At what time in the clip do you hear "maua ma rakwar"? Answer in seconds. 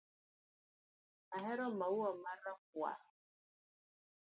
1.77-2.99